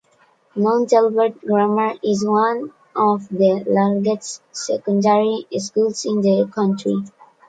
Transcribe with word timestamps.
Mount 0.55 0.91
Albert 0.93 1.41
Grammar 1.41 1.93
is 2.01 2.25
one 2.25 2.73
of 2.95 3.27
the 3.27 3.63
largest 3.67 4.41
secondary 4.51 5.45
schools 5.59 6.05
in 6.05 6.21
the 6.21 6.49
country. 6.51 7.03